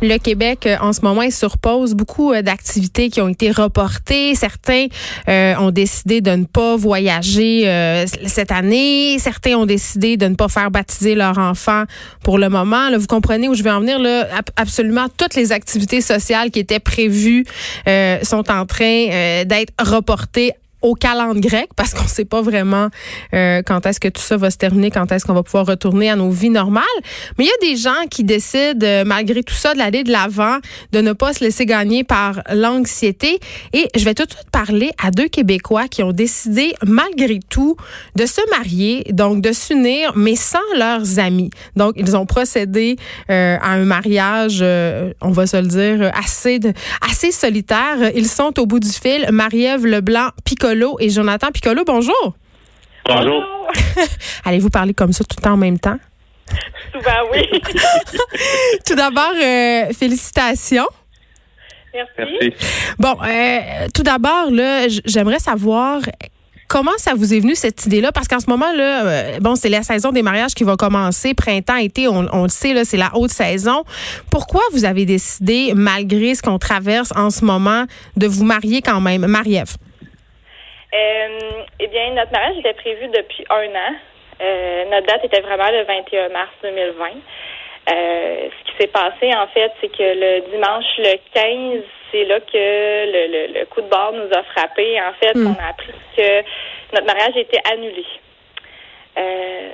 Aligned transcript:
Le 0.00 0.16
Québec, 0.18 0.66
euh, 0.66 0.76
en 0.80 0.92
ce 0.92 1.00
moment, 1.00 1.22
il 1.22 1.32
surpose 1.32 1.94
beaucoup 1.94 2.32
euh, 2.32 2.40
d'activités 2.40 3.10
qui 3.10 3.20
ont 3.20 3.28
été 3.28 3.50
reportées. 3.50 4.36
Certains 4.36 4.86
euh, 5.28 5.56
ont 5.56 5.72
décidé 5.72 6.20
de 6.20 6.30
ne 6.30 6.44
pas 6.44 6.76
voyager 6.76 7.48
cette 8.24 8.52
année. 8.52 9.18
Certains 9.18 9.56
ont 9.56 9.66
décidé 9.66 10.16
de 10.16 10.26
ne 10.26 10.34
pas 10.34 10.48
faire 10.48 10.70
baptiser 10.70 11.14
leur 11.14 11.38
enfant 11.38 11.84
pour 12.22 12.38
le 12.38 12.48
moment. 12.48 12.96
Vous 12.96 13.06
comprenez 13.06 13.48
où 13.48 13.54
je 13.54 13.62
vais 13.62 13.70
en 13.70 13.80
venir? 13.80 13.98
Absolument 14.56 15.06
toutes 15.16 15.34
les 15.34 15.52
activités 15.52 16.00
sociales 16.00 16.50
qui 16.50 16.60
étaient 16.60 16.78
prévues 16.78 17.44
sont 18.22 18.50
en 18.50 18.66
train 18.66 19.44
d'être 19.44 19.72
reportées 19.80 20.52
au 20.82 20.94
calendrier 20.94 21.38
grec 21.38 21.68
parce 21.76 21.94
qu'on 21.94 22.04
ne 22.04 22.08
sait 22.08 22.24
pas 22.24 22.42
vraiment 22.42 22.88
euh, 23.34 23.62
quand 23.64 23.86
est-ce 23.86 24.00
que 24.00 24.08
tout 24.08 24.20
ça 24.20 24.36
va 24.36 24.50
se 24.50 24.56
terminer, 24.56 24.90
quand 24.90 25.10
est-ce 25.12 25.24
qu'on 25.24 25.34
va 25.34 25.42
pouvoir 25.42 25.66
retourner 25.66 26.10
à 26.10 26.16
nos 26.16 26.30
vies 26.30 26.50
normales. 26.50 26.84
Mais 27.38 27.44
il 27.44 27.48
y 27.48 27.68
a 27.68 27.70
des 27.72 27.76
gens 27.76 28.06
qui 28.10 28.24
décident, 28.24 28.86
euh, 28.86 29.04
malgré 29.04 29.42
tout 29.42 29.54
ça, 29.54 29.74
d'aller 29.74 30.04
de 30.04 30.12
l'avant, 30.12 30.58
de 30.92 31.00
ne 31.00 31.12
pas 31.12 31.32
se 31.32 31.44
laisser 31.44 31.66
gagner 31.66 32.04
par 32.04 32.42
l'anxiété. 32.52 33.38
Et 33.72 33.88
je 33.96 34.04
vais 34.04 34.14
tout 34.14 34.24
de 34.24 34.32
suite 34.32 34.50
parler 34.50 34.90
à 35.02 35.10
deux 35.10 35.28
Québécois 35.28 35.88
qui 35.88 36.02
ont 36.02 36.12
décidé, 36.12 36.74
malgré 36.86 37.40
tout, 37.48 37.76
de 38.16 38.26
se 38.26 38.40
marier, 38.50 39.04
donc 39.10 39.40
de 39.40 39.52
s'unir, 39.52 40.12
mais 40.16 40.36
sans 40.36 40.58
leurs 40.76 41.18
amis. 41.18 41.50
Donc, 41.76 41.94
ils 41.96 42.16
ont 42.16 42.26
procédé 42.26 42.96
euh, 43.30 43.56
à 43.60 43.72
un 43.72 43.84
mariage, 43.84 44.62
on 45.20 45.30
va 45.30 45.46
se 45.46 45.56
le 45.56 45.66
dire, 45.66 46.10
assez, 46.14 46.60
assez 47.08 47.30
solitaire. 47.30 48.12
Ils 48.14 48.28
sont 48.28 48.58
au 48.58 48.66
bout 48.66 48.80
du 48.80 48.90
fil. 48.90 49.28
Marie-Ève 49.30 49.86
Leblanc, 49.86 50.30
Et 51.00 51.08
Jonathan 51.08 51.50
Piccolo. 51.50 51.82
Bonjour. 51.86 52.34
Bonjour. 53.06 53.42
Allez-vous 54.44 54.68
parler 54.68 54.92
comme 54.92 55.12
ça 55.12 55.24
tout 55.24 55.36
le 55.38 55.42
temps 55.42 55.52
en 55.52 55.56
même 55.56 55.78
temps? 55.78 55.98
Souvent, 56.92 57.10
oui. 57.32 57.42
tout 58.86 58.94
d'abord, 58.94 59.32
euh, 59.42 59.86
félicitations. 59.98 60.86
Merci. 61.94 62.52
Bon, 62.98 63.16
euh, 63.26 63.86
tout 63.94 64.02
d'abord, 64.02 64.50
j'aimerais 65.06 65.38
savoir 65.38 66.02
comment 66.68 66.92
ça 66.98 67.14
vous 67.14 67.32
est 67.32 67.40
venu 67.40 67.54
cette 67.54 67.86
idée-là? 67.86 68.12
Parce 68.12 68.28
qu'en 68.28 68.40
ce 68.40 68.50
moment, 68.50 68.70
là, 68.72 69.06
euh, 69.06 69.40
bon, 69.40 69.56
c'est 69.56 69.70
la 69.70 69.82
saison 69.82 70.12
des 70.12 70.22
mariages 70.22 70.54
qui 70.54 70.64
va 70.64 70.76
commencer, 70.76 71.32
printemps, 71.32 71.76
été, 71.76 72.08
on, 72.08 72.26
on 72.30 72.42
le 72.42 72.50
sait, 72.50 72.74
là, 72.74 72.84
c'est 72.84 72.98
la 72.98 73.10
haute 73.16 73.30
saison. 73.30 73.84
Pourquoi 74.30 74.60
vous 74.72 74.84
avez 74.84 75.06
décidé, 75.06 75.72
malgré 75.74 76.34
ce 76.34 76.42
qu'on 76.42 76.58
traverse 76.58 77.10
en 77.16 77.30
ce 77.30 77.42
moment, 77.44 77.86
de 78.18 78.26
vous 78.26 78.44
marier 78.44 78.82
quand 78.82 79.00
même? 79.00 79.26
Marie-Ève? 79.26 79.76
Euh, 80.94 81.38
eh 81.80 81.86
bien, 81.88 82.12
notre 82.12 82.32
mariage 82.32 82.58
était 82.58 82.74
prévu 82.74 83.08
depuis 83.08 83.44
un 83.50 83.68
an. 83.68 83.94
Euh, 84.40 84.84
notre 84.86 85.06
date 85.06 85.24
était 85.24 85.40
vraiment 85.40 85.70
le 85.70 85.84
21 85.84 86.28
mars 86.30 86.50
2020. 86.62 87.06
Euh, 87.90 88.48
ce 88.50 88.70
qui 88.70 88.76
s'est 88.78 88.88
passé, 88.88 89.34
en 89.34 89.46
fait, 89.48 89.72
c'est 89.80 89.88
que 89.88 90.02
le 90.02 90.50
dimanche, 90.50 90.84
le 90.98 91.16
15, 91.34 91.82
c'est 92.10 92.24
là 92.24 92.40
que 92.40 92.52
le, 92.54 93.58
le, 93.58 93.64
coup 93.66 93.80
de 93.80 93.88
bord 93.88 94.12
nous 94.12 94.28
a 94.32 94.42
frappé. 94.44 95.00
En 95.00 95.12
fait, 95.14 95.34
hmm. 95.34 95.46
on 95.46 95.62
a 95.62 95.68
appris 95.70 95.92
que 96.16 96.42
notre 96.92 97.06
mariage 97.06 97.36
était 97.36 97.60
annulé. 97.70 98.04
Euh, 99.18 99.70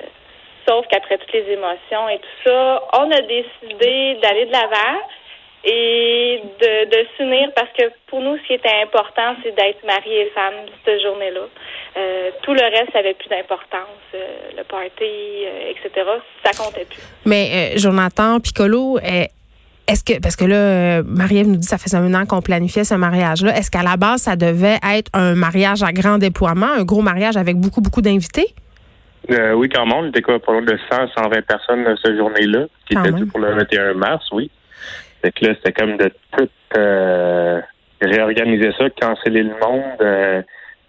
sauf 0.67 0.87
qu'après 0.89 1.19
toutes 1.19 1.33
les 1.33 1.53
émotions 1.53 2.09
et 2.09 2.19
tout 2.19 2.49
ça, 2.49 2.83
on 2.95 3.11
a 3.11 3.21
décidé 3.21 4.15
d'aller 4.23 4.47
de 4.47 4.53
l'avant 4.53 5.01
et 5.65 6.43
de, 6.61 6.91
de 6.91 7.07
s'unir 7.17 7.49
parce 7.57 7.71
que 7.77 7.85
pour 8.09 8.21
nous, 8.21 8.37
ce 8.39 8.47
qui 8.47 8.53
était 8.53 8.83
important, 8.83 9.35
c'est 9.43 9.55
d'être 9.55 9.85
mari 9.87 10.13
et 10.13 10.31
femme 10.35 10.55
cette 10.85 11.01
journée-là. 11.03 11.49
Euh, 11.97 12.31
tout 12.43 12.53
le 12.53 12.63
reste 12.63 12.95
avait 12.95 13.15
plus 13.15 13.29
d'importance. 13.29 13.89
Euh, 14.15 14.51
le 14.57 14.65
party, 14.65 14.91
euh, 15.01 15.71
etc., 15.71 16.07
ça 16.45 16.51
comptait 16.53 16.85
plus. 16.85 17.03
Mais 17.25 17.79
Jonathan 17.79 18.41
Piccolo, 18.41 18.99
est-ce 18.99 20.05
que, 20.05 20.21
parce 20.21 20.37
que 20.37 20.45
là, 20.45 21.03
Marie-Ève 21.03 21.47
nous 21.47 21.57
dit 21.57 21.67
que 21.67 21.71
ça 21.71 21.79
faisait 21.79 21.97
un 21.97 22.13
an 22.15 22.27
qu'on 22.27 22.43
planifiait 22.43 22.85
ce 22.85 22.95
mariage-là, 22.95 23.57
est-ce 23.57 23.71
qu'à 23.71 23.83
la 23.83 23.97
base, 23.97 24.23
ça 24.23 24.37
devait 24.37 24.79
être 24.93 25.11
un 25.15 25.35
mariage 25.35 25.83
à 25.83 25.93
grand 25.93 26.19
déploiement, 26.19 26.73
un 26.79 26.85
gros 26.85 27.03
mariage 27.03 27.37
avec 27.37 27.57
beaucoup, 27.57 27.81
beaucoup 27.81 28.03
d'invités? 28.03 28.55
oui, 29.29 29.71
quand 29.71 29.87
même. 29.87 29.97
On 29.97 30.09
était 30.09 30.21
quoi, 30.21 30.39
pas 30.39 30.53
loin 30.53 30.61
de 30.61 30.79
100, 30.91 31.09
120 31.17 31.47
personnes 31.47 31.97
cette 32.05 32.17
journée-là, 32.17 32.67
qui 32.87 32.99
était 32.99 33.13
dû 33.13 33.25
pour 33.25 33.41
le 33.41 33.55
21 33.55 33.95
mars, 33.95 34.27
oui. 34.33 34.51
Fait 35.25 35.33
que 35.33 35.47
là, 35.47 35.55
c'était 35.55 35.73
comme 35.73 35.97
de 35.97 36.13
tout 36.37 36.51
euh, 36.77 37.59
réorganiser 38.03 38.73
ça, 38.79 38.91
canceller 38.91 39.43
le 39.43 39.55
monde, 39.55 40.03
euh, 40.03 40.43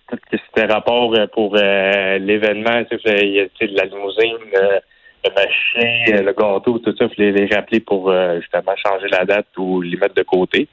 tout 0.09 0.17
ce 0.29 0.35
qui 0.35 0.41
était 0.57 0.65
rapport 0.65 1.15
euh, 1.17 1.25
pour 1.27 1.55
l'événement, 1.55 2.83
tu 2.91 2.99
sais, 2.99 3.49
de 3.61 3.77
la 3.77 3.85
limousine, 3.85 4.35
le 4.51 5.29
machin, 5.33 6.21
le 6.21 6.33
gâteau, 6.33 6.79
tout 6.79 6.93
ça, 6.97 7.07
fallait 7.07 7.31
les 7.31 7.45
rappeler 7.45 7.79
pour 7.79 8.13
justement 8.41 8.75
changer 8.75 9.07
la 9.07 9.23
date 9.23 9.47
ou 9.57 9.79
les 9.79 9.95
mettre 9.95 10.15
de 10.15 10.23
côté. 10.23 10.67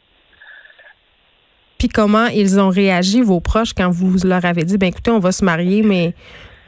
Puis 1.78 1.86
comment 1.86 2.26
ils 2.26 2.58
ont 2.58 2.68
réagi, 2.68 3.20
vos 3.20 3.40
proches, 3.40 3.74
quand 3.74 3.90
vous 3.90 4.16
leur 4.26 4.44
avez 4.44 4.64
dit, 4.64 4.76
ben 4.76 4.88
écoutez, 4.88 5.12
on 5.12 5.20
va 5.20 5.30
se 5.30 5.44
marier, 5.44 5.84
mais, 5.84 6.14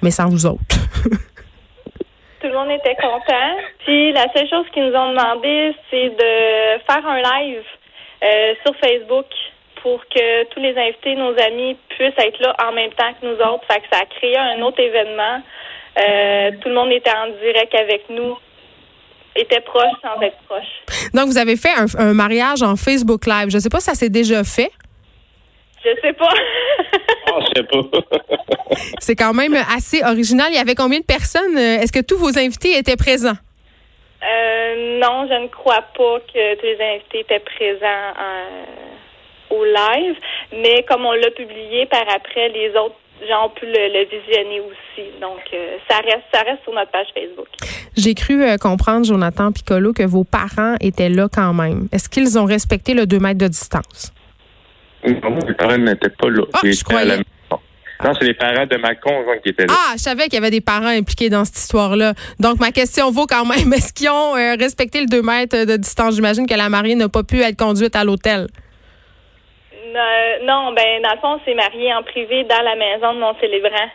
mais 0.00 0.12
sans 0.12 0.28
vous 0.28 0.46
autres? 0.46 0.62
monde 2.64 2.78
était 2.78 2.96
content. 2.96 3.56
Puis 3.84 4.12
la 4.12 4.26
seule 4.32 4.48
chose 4.48 4.66
qu'ils 4.72 4.84
nous 4.84 4.94
ont 4.94 5.10
demandé, 5.10 5.74
c'est 5.90 6.10
de 6.10 6.80
faire 6.86 7.06
un 7.06 7.20
live 7.20 7.62
euh, 8.22 8.54
sur 8.64 8.74
Facebook 8.76 9.26
pour 9.82 10.00
que 10.08 10.44
tous 10.44 10.60
les 10.60 10.76
invités, 10.78 11.14
nos 11.14 11.38
amis, 11.38 11.76
puissent 11.90 12.18
être 12.18 12.40
là 12.40 12.54
en 12.66 12.72
même 12.72 12.92
temps 12.92 13.12
que 13.20 13.26
nous 13.26 13.34
autres. 13.34 13.64
Fait 13.70 13.80
que 13.80 13.86
ça 13.92 14.00
a 14.00 14.06
créé 14.06 14.36
un 14.36 14.62
autre 14.62 14.80
événement. 14.80 15.42
Euh, 15.98 16.50
tout 16.60 16.68
le 16.68 16.74
monde 16.74 16.90
était 16.90 17.10
en 17.10 17.28
direct 17.42 17.74
avec 17.74 18.08
nous 18.08 18.36
était 19.36 19.60
proche 19.60 19.92
sans 20.02 20.20
être 20.22 20.36
proche. 20.48 21.10
Donc, 21.12 21.26
vous 21.26 21.38
avez 21.38 21.56
fait 21.56 21.74
un, 21.98 22.14
mariage 22.14 22.62
en 22.62 22.76
Facebook 22.76 23.26
Live. 23.26 23.50
Je 23.50 23.56
ne 23.56 23.60
sais 23.60 23.68
pas 23.68 23.80
si 23.80 23.86
ça 23.86 23.94
s'est 23.94 24.08
déjà 24.08 24.44
fait. 24.44 24.70
Je 25.84 25.90
sais 26.00 26.12
pas. 26.12 26.28
Pas. 27.62 28.76
C'est 28.98 29.16
quand 29.16 29.34
même 29.34 29.56
assez 29.74 30.02
original. 30.04 30.48
Il 30.50 30.56
y 30.56 30.60
avait 30.60 30.74
combien 30.74 31.00
de 31.00 31.04
personnes? 31.04 31.56
Est-ce 31.56 31.92
que 31.92 32.00
tous 32.00 32.18
vos 32.18 32.38
invités 32.38 32.76
étaient 32.76 32.96
présents? 32.96 33.36
Euh, 34.24 34.98
non, 35.00 35.26
je 35.28 35.42
ne 35.42 35.48
crois 35.48 35.84
pas 35.96 36.20
que 36.32 36.54
tous 36.56 36.66
les 36.66 36.78
invités 36.80 37.20
étaient 37.20 37.40
présents 37.40 38.14
euh, 38.18 39.54
au 39.54 39.64
live, 39.64 40.16
mais 40.52 40.84
comme 40.88 41.04
on 41.04 41.12
l'a 41.12 41.30
publié 41.30 41.86
par 41.86 42.04
après, 42.14 42.48
les 42.48 42.70
autres 42.70 42.96
gens 43.28 43.46
ont 43.46 43.50
pu 43.50 43.66
le, 43.66 44.04
visionner 44.04 44.60
aussi. 44.60 45.10
Donc, 45.20 45.40
euh, 45.52 45.76
ça 45.88 45.98
reste, 45.98 46.24
ça 46.32 46.40
reste 46.40 46.62
sur 46.62 46.72
notre 46.72 46.90
page 46.90 47.06
Facebook. 47.14 47.48
J'ai 47.96 48.14
cru 48.14 48.42
comprendre, 48.58 49.04
Jonathan 49.04 49.52
Piccolo, 49.52 49.92
que 49.92 50.04
vos 50.04 50.24
parents 50.24 50.76
étaient 50.80 51.10
là 51.10 51.28
quand 51.32 51.52
même. 51.52 51.88
Est-ce 51.92 52.08
qu'ils 52.08 52.38
ont 52.38 52.46
respecté 52.46 52.94
le 52.94 53.06
2 53.06 53.18
mètres 53.18 53.38
de 53.38 53.48
distance? 53.48 54.12
Non, 55.06 55.30
mes 55.46 55.54
parents 55.54 55.76
n'étaient 55.76 56.08
pas 56.08 56.30
là. 56.30 56.44
Ah, 56.54 56.60
je 56.64 56.82
croyais. 56.82 57.18
Non, 58.02 58.12
c'est 58.18 58.24
les 58.24 58.34
parents 58.34 58.66
de 58.66 58.76
ma 58.76 58.94
conjointe 58.96 59.40
qui 59.42 59.50
étaient 59.50 59.66
là. 59.66 59.72
Ah, 59.72 59.92
je 59.94 60.02
savais 60.02 60.24
qu'il 60.24 60.34
y 60.34 60.38
avait 60.38 60.50
des 60.50 60.60
parents 60.60 60.86
impliqués 60.86 61.30
dans 61.30 61.44
cette 61.44 61.58
histoire-là. 61.58 62.14
Donc, 62.40 62.58
ma 62.58 62.72
question 62.72 63.10
vaut 63.10 63.26
quand 63.26 63.44
même, 63.44 63.72
est-ce 63.74 63.92
qu'ils 63.92 64.10
ont 64.10 64.36
euh, 64.36 64.56
respecté 64.58 65.00
le 65.00 65.06
2 65.06 65.22
mètres 65.22 65.64
de 65.64 65.76
distance? 65.76 66.16
J'imagine 66.16 66.46
que 66.46 66.54
la 66.54 66.68
mariée 66.68 66.96
n'a 66.96 67.08
pas 67.08 67.22
pu 67.22 67.40
être 67.40 67.56
conduite 67.56 67.94
à 67.94 68.04
l'hôtel. 68.04 68.46
non, 70.42 70.72
ben 70.72 71.02
dans 71.02 71.14
le 71.14 71.20
fond, 71.20 71.40
c'est 71.44 71.54
marié 71.54 71.94
en 71.94 72.02
privé 72.02 72.44
dans 72.44 72.62
la 72.62 72.74
maison 72.74 73.14
de 73.14 73.20
mon 73.20 73.34
célébrant. 73.38 73.90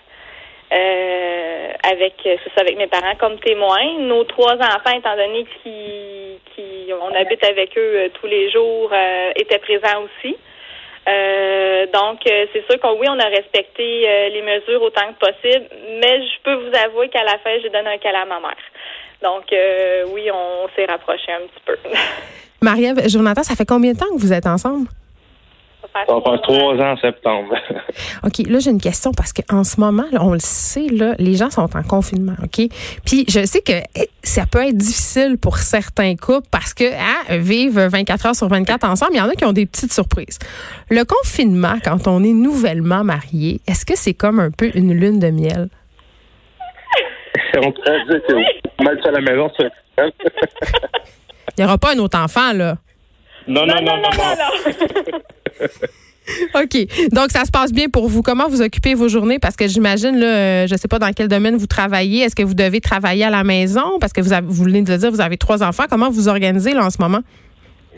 Euh, 0.72 1.72
avec 1.92 2.14
c'est 2.24 2.38
ça 2.56 2.62
avec 2.62 2.78
mes 2.78 2.88
parents 2.88 3.16
comme 3.20 3.40
témoins. 3.40 4.00
Nos 4.02 4.24
trois 4.24 4.54
enfants, 4.54 4.96
étant 4.96 5.16
donné 5.16 5.46
qu'on 5.66 7.16
habite 7.16 7.44
avec 7.44 7.76
eux 7.76 7.96
euh, 7.96 8.10
tous 8.22 8.28
les 8.28 8.52
jours, 8.52 8.94
étaient 9.36 9.58
présents 9.58 10.04
aussi. 10.04 10.38
Euh, 11.10 11.86
donc, 11.88 12.20
euh, 12.28 12.46
c'est 12.54 12.66
sûr 12.70 12.80
qu'on 12.80 13.00
oui, 13.00 13.08
on 13.10 13.20
a 13.20 13.28
respecté 13.28 14.08
euh, 14.08 14.30
les 14.30 14.42
mesures 14.42 14.82
autant 14.82 15.08
que 15.14 15.26
possible, 15.26 15.66
mais 16.02 16.22
je 16.22 16.44
peux 16.44 16.54
vous 16.54 16.76
avouer 16.78 17.10
qu'à 17.10 17.24
la 17.24 17.38
fin, 17.40 17.52
j'ai 17.62 17.70
donné 17.70 17.90
un 17.90 17.98
câlin 17.98 18.22
à 18.22 18.26
ma 18.26 18.40
mère. 18.40 18.58
Donc, 19.22 19.46
oui, 20.14 20.30
on 20.32 20.70
s'est 20.76 20.86
rapproché 20.86 21.32
un 21.32 21.48
petit 21.48 21.62
peu. 21.66 21.76
Marie-Ève, 22.62 23.10
Jonathan, 23.10 23.44
ça 23.44 23.56
fait 23.56 23.66
combien 23.66 23.92
de 23.92 23.98
temps 23.98 24.10
que 24.16 24.22
vous 24.22 24.32
êtes 24.32 24.48
ensemble? 24.48 24.88
Ça 25.94 26.14
va 26.14 26.22
faire 26.22 26.42
trois 26.42 26.74
ans 26.76 26.92
en 26.92 26.98
septembre. 26.98 27.56
OK, 28.24 28.48
là, 28.48 28.60
j'ai 28.60 28.70
une 28.70 28.82
question 28.82 29.12
parce 29.12 29.34
qu'en 29.34 29.64
ce 29.64 29.80
moment, 29.80 30.06
on 30.20 30.34
le 30.34 30.40
sait, 30.40 30.88
là, 30.88 31.16
les 31.18 31.34
gens 31.36 31.50
sont 31.50 31.70
en 31.76 31.84
confinement, 31.84 32.36
OK? 32.44 32.68
Puis 33.06 33.26
je 33.28 33.46
sais 33.46 33.62
que 33.62 33.74
eh, 33.96 34.10
ça 34.24 34.44
peut 34.50 34.66
être 34.68 34.78
difficile 34.78 35.38
pour 35.38 35.58
certains 35.58 36.16
couples 36.16 36.48
parce 36.52 36.74
que 36.74 36.84
hein, 36.84 37.38
vivre 37.38 37.82
24 37.82 38.26
heures 38.28 38.36
sur 38.36 38.48
24 38.48 38.84
ensemble, 38.86 39.14
il 39.14 39.18
y 39.18 39.22
en 39.22 39.30
a 39.30 39.34
qui 39.34 39.46
ont 39.46 39.54
des 39.54 39.66
petites 39.66 39.94
surprises. 39.94 40.40
Le 40.90 41.04
confinement, 41.04 41.76
quand 41.84 42.08
on 42.08 42.24
est 42.24 42.34
nouvellement 42.34 43.04
marié, 43.04 43.60
est-ce 43.68 43.86
que 43.86 43.96
c'est 43.96 44.14
comme 44.14 44.40
un 44.40 44.52
peu 44.52 44.70
une 44.76 44.94
lune 44.94 45.20
de 45.20 45.30
miel? 45.32 45.70
on 47.58 47.72
pourrait 47.72 48.06
dire 48.10 48.22
que 48.28 48.84
mal 48.84 49.00
à 49.04 49.12
la 49.12 49.22
maison, 49.22 49.52
il 49.98 50.12
n'y 51.58 51.66
aura 51.66 51.78
pas 51.78 51.94
un 51.96 52.00
autre 52.00 52.18
enfant, 52.18 52.54
là. 52.54 52.76
Non, 53.48 53.66
non, 53.66 53.82
non, 53.82 53.98
non, 53.98 54.10
non. 54.12 55.20
OK. 56.56 57.10
Donc, 57.12 57.32
ça 57.32 57.46
se 57.46 57.52
passe 57.52 57.74
bien 57.74 57.90
pour 57.90 58.08
vous. 58.08 58.22
Comment 58.22 58.48
vous 58.48 58.62
occupez 58.62 58.94
vos 58.94 59.08
journées? 59.08 59.40
Parce 59.40 59.56
que 59.56 59.68
j'imagine, 59.68 60.18
là, 60.20 60.28
euh, 60.28 60.68
je 60.68 60.74
ne 60.74 60.78
sais 60.78 60.88
pas 60.88 61.00
dans 61.00 61.12
quel 61.12 61.28
domaine 61.28 61.56
vous 61.56 61.68
travaillez. 61.68 62.24
Est-ce 62.24 62.36
que 62.36 62.44
vous 62.44 62.54
devez 62.54 62.82
travailler 62.82 63.26
à 63.26 63.30
la 63.30 63.44
maison? 63.44 63.98
Parce 64.00 64.14
que 64.14 64.22
vous, 64.22 64.34
avez, 64.34 64.46
vous 64.46 64.64
venez 64.64 64.84
de 64.84 64.96
dire, 64.96 65.12
vous 65.12 65.22
avez 65.22 65.38
trois 65.38 65.64
enfants. 65.64 65.86
Comment 65.90 66.10
vous 66.10 66.28
organisez 66.28 66.74
là, 66.74 66.86
en 66.86 66.90
ce 66.90 67.02
moment? 67.02 67.22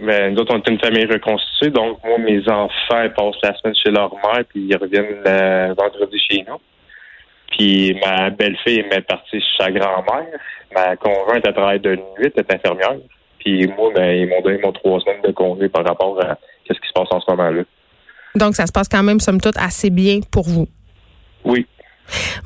Mais 0.01 0.31
nous 0.31 0.39
autres, 0.39 0.55
on 0.55 0.57
est 0.57 0.67
une 0.67 0.79
famille 0.79 1.05
reconstituée, 1.05 1.69
donc 1.69 1.99
moi, 2.03 2.17
mes 2.17 2.39
enfants 2.49 3.07
passent 3.15 3.41
la 3.43 3.55
semaine 3.55 3.75
chez 3.75 3.91
leur 3.91 4.11
mère, 4.15 4.43
puis 4.49 4.65
ils 4.67 4.75
reviennent 4.75 5.21
le 5.23 5.75
vendredi 5.75 6.17
chez 6.27 6.43
nous. 6.47 6.57
Puis 7.51 7.95
ma 8.03 8.31
belle-fille 8.31 8.79
est 8.79 9.01
partie 9.01 9.39
chez 9.39 9.63
sa 9.63 9.69
grand-mère. 9.69 10.25
Ma 10.73 10.95
conjointe, 10.95 11.43
elle 11.45 11.53
travaille 11.53 11.79
de 11.81 11.95
nuit, 11.95 12.01
elle 12.19 12.31
est 12.35 12.53
infirmière. 12.53 12.97
Puis 13.39 13.67
moi, 13.77 13.91
ben, 13.93 14.11
ils 14.11 14.27
m'ont 14.27 14.41
donné 14.41 14.57
mon 14.63 14.71
trois 14.71 14.99
semaines 15.01 15.21
de 15.23 15.31
congé 15.31 15.69
par 15.69 15.85
rapport 15.85 16.19
à 16.19 16.37
ce 16.73 16.79
qui 16.79 16.87
se 16.87 16.93
passe 16.93 17.07
en 17.11 17.19
ce 17.19 17.29
moment-là. 17.31 17.63
Donc, 18.35 18.55
ça 18.55 18.65
se 18.65 18.71
passe 18.71 18.87
quand 18.87 19.03
même, 19.03 19.19
somme 19.19 19.41
toute, 19.41 19.57
assez 19.57 19.89
bien 19.89 20.19
pour 20.31 20.47
vous. 20.47 20.67
Oui. 21.43 21.65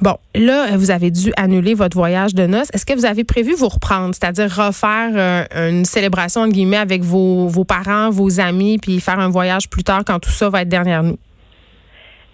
Bon, 0.02 0.16
là, 0.36 0.78
vous 0.78 0.92
avez 0.92 1.10
dû 1.12 1.32
annuler 1.38 1.74
votre 1.74 1.98
voyage 1.98 2.36
de 2.36 2.46
noces. 2.46 2.70
Est-ce 2.74 2.86
que 2.86 2.94
vous 2.94 3.06
avez 3.06 3.24
prévu 3.24 3.54
vous 3.54 3.70
reprendre, 3.70 4.14
c'est-à-dire 4.14 4.46
refaire 4.46 5.12
euh, 5.16 5.70
une 5.70 5.86
célébration, 5.86 6.42
entre 6.42 6.54
guillemets, 6.54 6.78
avec 6.78 7.02
vos, 7.02 7.48
vos 7.48 7.64
parents, 7.64 8.10
vos 8.10 8.40
amis, 8.40 8.78
puis 8.78 9.00
faire 9.00 9.20
un 9.20 9.30
voyage 9.30 9.70
plus 9.70 9.84
tard 9.84 10.02
quand 10.06 10.20
tout 10.20 10.30
ça 10.30 10.50
va 10.50 10.62
être 10.62 10.70
derrière 10.70 11.04
nous? 11.04 11.18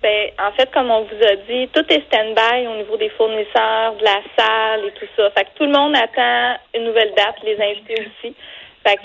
Ben, 0.01 0.31
en 0.39 0.51
fait, 0.53 0.69
comme 0.73 0.89
on 0.89 1.03
vous 1.03 1.23
a 1.23 1.35
dit, 1.47 1.69
tout 1.73 1.85
est 1.89 2.03
stand-by 2.07 2.67
au 2.67 2.77
niveau 2.77 2.97
des 2.97 3.09
fournisseurs, 3.09 3.95
de 3.97 4.03
la 4.03 4.19
salle 4.35 4.85
et 4.87 4.91
tout 4.99 5.05
ça. 5.15 5.29
Fait 5.31 5.43
que 5.43 5.49
tout 5.55 5.65
le 5.65 5.71
monde 5.71 5.95
attend 5.95 6.57
une 6.75 6.85
nouvelle 6.85 7.13
date, 7.15 7.35
les 7.43 7.55
invités 7.61 8.01
aussi. 8.01 8.35
Fait 8.83 8.95
que 8.95 9.01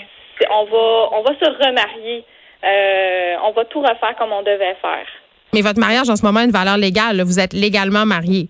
on 0.49 0.65
va, 0.65 1.17
on 1.17 1.23
va 1.23 1.31
se 1.39 1.45
remarier. 1.45 2.25
Euh, 2.63 3.35
on 3.45 3.51
va 3.51 3.65
tout 3.65 3.79
refaire 3.79 4.15
comme 4.17 4.31
on 4.31 4.41
devait 4.41 4.75
faire. 4.81 5.05
Mais 5.53 5.61
votre 5.61 5.79
mariage 5.79 6.09
en 6.09 6.15
ce 6.15 6.25
moment 6.25 6.39
a 6.39 6.43
une 6.43 6.51
valeur 6.51 6.77
légale. 6.77 7.21
Vous 7.21 7.39
êtes 7.39 7.53
légalement 7.53 8.05
marié. 8.05 8.49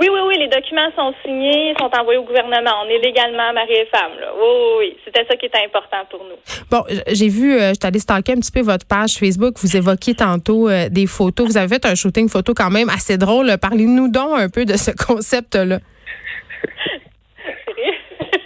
Oui, 0.00 0.08
oui, 0.12 0.20
oui. 0.26 0.36
Les 0.38 0.48
documents 0.48 0.90
sont 0.96 1.14
signés, 1.24 1.72
sont 1.78 1.90
envoyés 1.96 2.18
au 2.18 2.24
gouvernement. 2.24 2.70
On 2.84 2.88
est 2.88 2.98
légalement 2.98 3.52
marié 3.52 3.82
et 3.82 3.86
femme. 3.86 4.12
Là. 4.20 4.32
Oui, 4.36 4.42
oui, 4.42 4.72
oui. 4.78 4.96
C'était 5.04 5.24
ça 5.28 5.36
qui 5.36 5.46
était 5.46 5.64
important 5.64 6.04
pour 6.10 6.20
nous. 6.24 6.36
Bon, 6.70 6.82
j'ai 7.12 7.28
vu, 7.28 7.54
euh, 7.54 7.68
je 7.70 7.74
suis 7.74 7.86
allée 7.86 8.00
stalker 8.00 8.32
un 8.32 8.40
petit 8.40 8.50
peu 8.50 8.60
votre 8.60 8.86
page 8.86 9.14
Facebook. 9.14 9.54
Vous 9.58 9.76
évoquiez 9.76 10.14
tantôt 10.14 10.68
euh, 10.68 10.88
des 10.88 11.06
photos. 11.06 11.46
Vous 11.46 11.56
avez 11.56 11.68
fait 11.68 11.86
un 11.86 11.94
shooting 11.94 12.28
photo 12.28 12.54
quand 12.54 12.70
même 12.70 12.88
assez 12.88 13.16
drôle. 13.16 13.56
Parlez-nous 13.60 14.08
donc 14.08 14.36
un 14.36 14.48
peu 14.48 14.64
de 14.64 14.76
ce 14.76 14.90
concept-là. 15.06 15.78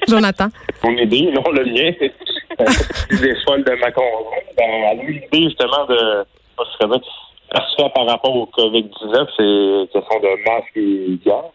Jonathan. 0.07 0.49
Mon 0.83 0.97
idée, 0.97 1.31
non 1.33 1.51
le 1.51 1.65
mien. 1.65 1.93
Des 2.59 3.35
folles 3.45 3.65
de 3.65 3.75
ma 3.81 3.91
conjointe. 3.91 4.45
Ben, 4.57 5.07
l'idée 5.07 5.49
justement 5.49 5.87
de 5.87 6.25
par 7.95 8.07
rapport 8.07 8.35
au 8.35 8.47
COVID-19, 8.47 9.27
c'est 9.37 9.93
question 9.93 10.21
de 10.21 10.45
masque 10.45 10.77
et 10.77 11.19
gants. 11.25 11.53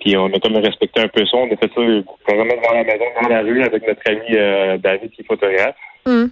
Puis 0.00 0.16
on 0.16 0.26
a 0.26 0.38
comme 0.38 0.56
respecté 0.56 1.00
un 1.00 1.08
peu 1.08 1.26
ça. 1.26 1.36
On 1.36 1.46
a 1.46 1.56
fait 1.56 1.70
ça 1.74 1.80
vraiment 2.28 2.54
dans 2.62 2.74
la 2.74 2.84
maison, 2.84 3.04
dans 3.20 3.28
la 3.28 3.40
rue, 3.40 3.62
avec 3.62 3.86
notre 3.86 4.02
ami 4.06 4.36
euh, 4.36 4.78
David 4.78 5.10
qui 5.10 5.22
est 5.22 5.24
photographe. 5.24 5.76
Hum. 6.06 6.30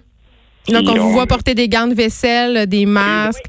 Donc, 0.69 0.83
on, 0.85 0.95
vous 0.95 1.11
voit 1.11 1.25
porter 1.25 1.53
des 1.53 1.69
gants 1.69 1.87
de 1.87 1.93
vaisselle, 1.93 2.67
des 2.67 2.85
masques. 2.85 3.45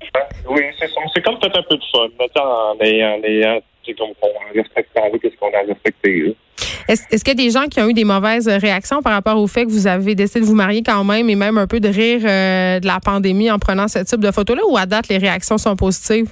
Oui, 0.48 0.62
c'est 0.78 0.88
C'est 1.14 1.24
comme 1.24 1.38
peut-être 1.40 1.58
un 1.58 1.62
peu 1.62 1.76
de 1.76 1.82
fun, 1.90 2.08
en 2.40 2.76
ayant, 2.80 3.18
en 3.18 3.22
ayant 3.24 3.60
comme 3.96 4.10
on 4.22 4.54
respecte 4.54 4.90
ce 4.94 5.36
qu'on 5.38 5.52
a 5.52 5.60
respecté. 5.66 6.36
Est-ce 6.88 7.22
qu'il 7.22 7.38
y 7.38 7.42
a 7.42 7.44
des 7.44 7.50
gens 7.50 7.66
qui 7.66 7.80
ont 7.82 7.88
eu 7.88 7.92
des 7.92 8.04
mauvaises 8.04 8.48
réactions 8.48 9.02
par 9.02 9.12
rapport 9.12 9.36
au 9.36 9.46
fait 9.46 9.66
que 9.66 9.70
vous 9.70 9.86
avez 9.86 10.14
décidé 10.14 10.40
de 10.40 10.46
vous 10.46 10.54
marier 10.54 10.82
quand 10.82 11.04
même 11.04 11.28
et 11.28 11.34
même 11.34 11.58
un 11.58 11.66
peu 11.66 11.80
de 11.80 11.88
rire 11.88 12.22
euh, 12.24 12.80
de 12.80 12.86
la 12.86 12.98
pandémie 12.98 13.50
en 13.50 13.58
prenant 13.58 13.88
ce 13.88 13.98
type 13.98 14.20
de 14.20 14.30
photo-là 14.30 14.62
ou 14.66 14.78
à 14.78 14.86
date, 14.86 15.08
les 15.08 15.18
réactions 15.18 15.58
sont 15.58 15.76
positives? 15.76 16.30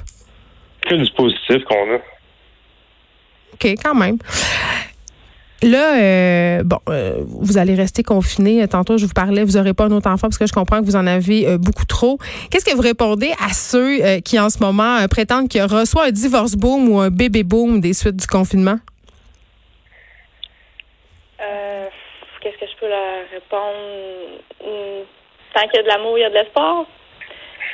Que 0.88 0.94
du 0.94 1.10
positif 1.12 1.62
qu'on 1.68 1.94
a. 1.94 1.98
OK, 3.52 3.74
quand 3.84 3.94
même. 3.94 4.16
Là, 5.62 5.98
euh, 5.98 6.62
bon, 6.62 6.78
euh, 6.88 7.22
vous 7.26 7.58
allez 7.58 7.74
rester 7.74 8.02
confiné. 8.02 8.66
Tantôt, 8.66 8.96
je 8.96 9.04
vous 9.04 9.12
parlais, 9.12 9.44
vous 9.44 9.58
n'aurez 9.58 9.74
pas 9.74 9.84
un 9.84 9.92
autre 9.92 10.08
enfant 10.08 10.28
parce 10.28 10.38
que 10.38 10.46
je 10.46 10.52
comprends 10.54 10.80
que 10.80 10.86
vous 10.86 10.96
en 10.96 11.06
avez 11.06 11.58
beaucoup 11.58 11.84
trop. 11.84 12.18
Qu'est-ce 12.50 12.64
que 12.64 12.74
vous 12.74 12.82
répondez 12.82 13.32
à 13.46 13.52
ceux 13.52 14.20
qui, 14.20 14.38
en 14.38 14.48
ce 14.48 14.58
moment, 14.60 15.06
prétendent 15.08 15.48
qu'il 15.48 15.60
y 15.60 15.64
aura 15.64 15.84
soit 15.84 16.06
un 16.06 16.10
divorce 16.12 16.54
boom 16.54 16.88
ou 16.88 16.98
un 16.98 17.10
bébé 17.10 17.42
boom 17.42 17.80
des 17.80 17.92
suites 17.92 18.16
du 18.16 18.26
confinement? 18.26 18.78
Qu'est-ce 22.46 22.58
que 22.58 22.70
je 22.70 22.76
peux 22.76 22.88
leur 22.88 23.28
répondre? 23.30 24.40
Hmm, 24.62 25.02
tant 25.54 25.66
qu'il 25.68 25.76
y 25.76 25.78
a 25.78 25.82
de 25.82 25.88
l'amour, 25.88 26.18
il 26.18 26.20
y 26.20 26.24
a 26.24 26.30
de 26.30 26.34
l'espoir. 26.34 26.86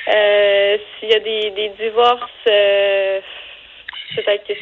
Euh, 0.08 0.78
s'il 0.98 1.10
y 1.10 1.14
a 1.14 1.20
des, 1.20 1.50
des 1.50 1.68
divorces, 1.70 2.30
euh, 2.48 3.20
peut-être 4.16 4.46
que 4.46 4.54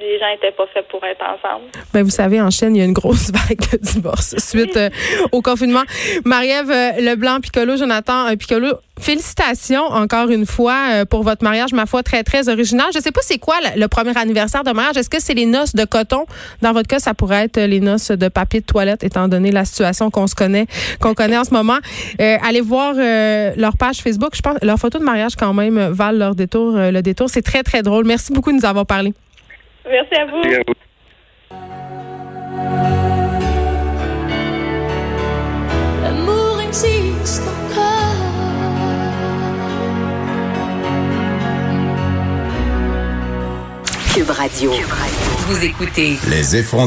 les 0.00 0.18
gens 0.18 0.30
n'étaient 0.30 0.54
pas 0.54 0.66
faits 0.72 0.86
pour 0.88 1.02
être 1.04 1.22
ensemble. 1.22 1.66
Ben, 1.92 2.02
vous 2.02 2.10
savez, 2.10 2.40
en 2.40 2.50
Chine, 2.50 2.74
il 2.76 2.78
y 2.78 2.82
a 2.82 2.84
une 2.84 2.92
grosse 2.92 3.30
vague 3.32 3.58
de 3.72 3.78
divorces 3.78 4.36
suite 4.38 4.76
euh, 4.76 4.90
au 5.32 5.42
confinement. 5.42 5.82
Marie-Ève 6.24 7.00
Leblanc, 7.00 7.40
Piccolo, 7.40 7.76
Jonathan 7.76 8.34
Piccolo, 8.36 8.78
Félicitations 8.98 9.84
encore 9.84 10.30
une 10.30 10.46
fois 10.46 10.78
euh, 10.90 11.04
pour 11.04 11.22
votre 11.22 11.44
mariage, 11.44 11.74
ma 11.74 11.84
foi, 11.84 12.02
très, 12.02 12.22
très 12.22 12.48
original. 12.48 12.86
Je 12.92 12.98
ne 12.98 13.02
sais 13.02 13.12
pas 13.12 13.20
c'est 13.22 13.38
quoi 13.38 13.56
le, 13.76 13.86
premier 13.88 14.16
anniversaire 14.16 14.64
de 14.64 14.72
mariage. 14.72 14.96
Est-ce 14.96 15.10
que 15.10 15.20
c'est 15.20 15.34
les 15.34 15.44
noces 15.44 15.74
de 15.74 15.84
coton? 15.84 16.24
Dans 16.62 16.72
votre 16.72 16.88
cas, 16.88 16.98
ça 16.98 17.12
pourrait 17.12 17.44
être 17.44 17.60
les 17.60 17.80
noces 17.80 18.10
de 18.10 18.28
papier 18.28 18.60
de 18.60 18.64
toilette, 18.64 19.04
étant 19.04 19.28
donné 19.28 19.52
la 19.52 19.66
situation 19.66 20.10
qu'on 20.10 20.26
se 20.26 20.34
connaît, 20.34 20.66
qu'on 20.98 21.12
connaît 21.12 21.36
en 21.36 21.44
ce 21.44 21.52
moment. 21.52 21.76
Euh, 22.20 22.38
allez 22.42 22.62
voir 22.62 22.94
euh, 22.96 23.52
leur 23.58 23.76
page 23.76 23.98
Facebook. 23.98 24.30
Je 24.34 24.40
pense 24.40 24.56
leurs 24.62 24.78
photos 24.78 25.00
de 25.00 25.06
mariage 25.06 25.36
quand 25.36 25.52
même 25.52 25.78
valent 25.90 26.18
leur 26.18 26.34
détour. 26.34 26.72
le 26.76 27.02
détour, 27.02 27.28
c'est 27.28 27.42
très, 27.42 27.62
très 27.62 27.82
drôle. 27.82 28.06
Merci 28.06 28.32
beaucoup 28.32 28.50
de 28.50 28.56
nous 28.56 28.64
avoir 28.64 28.86
parlé. 28.86 29.12
Merci 29.88 30.14
à 30.14 30.26
vous. 30.26 30.42
Merci 30.42 30.56
à 30.56 30.62
vous. 30.66 30.74
Cube 44.14 44.30
Radio. 44.30 44.72
Vous 45.48 45.64
écoutez 45.64 46.16
Les 46.28 46.56
effrontés. 46.56 46.82